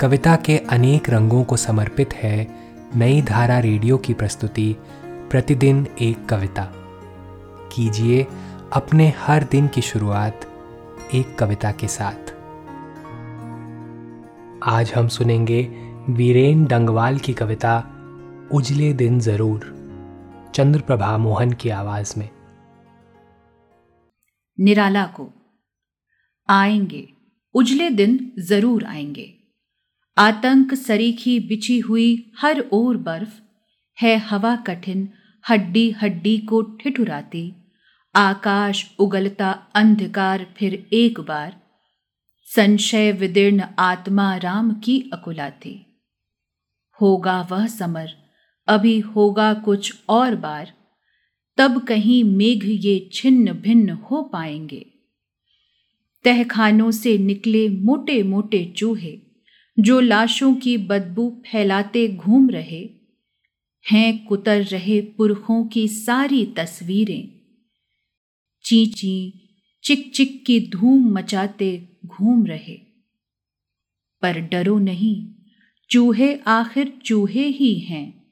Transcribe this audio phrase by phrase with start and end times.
[0.00, 2.48] कविता के अनेक रंगों को समर्पित है
[2.96, 6.72] नई धारा रेडियो की प्रस्तुति, प्रतिदिन एक कविता।
[7.72, 8.26] कीजिए
[8.72, 10.40] अपने हर दिन की शुरुआत
[11.14, 12.32] एक कविता के साथ।
[14.64, 15.62] आज हम सुनेंगे
[16.10, 17.78] वीरेन डंगवाल की कविता,
[18.52, 19.60] उजले दिन ज़रूर,
[20.54, 22.28] चंद्रप्रभा मोहन की आवाज़ में।
[24.60, 25.32] निराला को,
[26.48, 27.08] आएँगे,
[27.54, 29.43] उजले दिन ज़रूर आएँगे।
[30.18, 33.40] आतंक सरीखी बिछी हुई हर ओर बर्फ़,
[34.02, 35.08] है हवा कठिन,
[35.48, 37.54] हड्डी हड्डी को ठिठुराती।
[38.14, 41.60] आकाश उगलता अंधकार फिर एक बार,
[42.56, 45.86] संशय विदीर्ण आत्मा राम की अकुलाती।
[47.00, 48.08] होगा वह समर,
[48.68, 50.72] अभी होगा कुछ और बार,
[51.56, 54.86] तब कहीं मेघ ये छिन्न भिन्न हो पाएँगे।
[56.24, 59.23] तहखानों से निकले मोटे मोटे चूहे
[59.78, 62.90] जो लाशों की बदबू फैलाते घूम रहे,
[63.92, 67.40] हैं कुतर रहे पुरखों की सारी तस्वीरें।
[68.64, 69.40] ची ची
[69.84, 72.74] चिक चिक की धूम मचाते घूम रहे।
[74.22, 75.34] पर डरो नहीं,
[75.90, 78.24] चूहे आखिर चूहे ही हैं।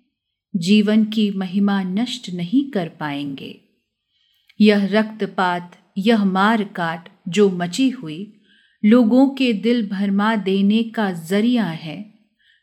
[0.57, 3.61] जीवन की महिमा नष्ट नहीं कर पाएँगे।
[4.61, 8.39] यह रक्तपात, यह मार काट जो मची हुई
[8.85, 12.15] लोगों के दिल भरमा देने का ज़रिया है।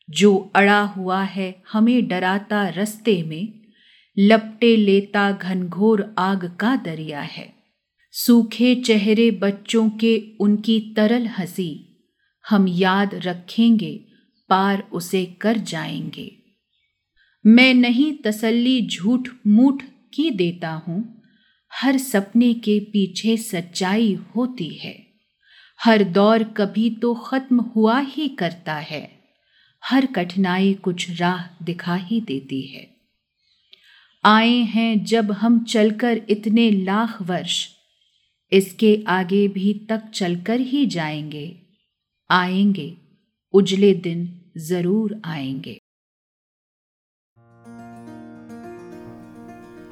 [0.09, 3.53] जो अड़ा हुआ है हमें डराता रस्ते में,
[4.19, 7.53] लपटे लेता घनघोर आग का दरिया है।
[8.11, 12.01] सूखे चेहरे बच्चों के उनकी तरल हँसी,
[12.49, 14.05] हम याद रखेंगे,
[14.49, 16.35] पार उसे कर जाएँगे।
[17.45, 19.83] मैं नहीं तसल्ली झूठ मूठ
[20.13, 21.21] की देता हूँ,
[21.73, 25.08] हर सपने के पीछे सच्चाई होती है।
[25.83, 29.11] हर दौर कभी तो खत्म हुआ ही करता है।
[29.85, 32.87] हर कठिनाई कुछ राह दिखा ही देती है।
[34.25, 37.67] आए हैं जब हम चलकर इतने लाख वर्ष।
[38.51, 41.61] इसके आगे भी तक चलकर ही जाएँगे।
[42.31, 42.97] आएँगे,
[43.53, 45.79] उजले दिन ज़रूर आएँगे।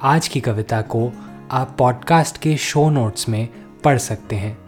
[0.02, 1.12] आज की कविता को
[1.50, 3.48] आप पॉडकास्ट के शो नोट्स में
[3.80, 4.67] पढ़ सकते हैं।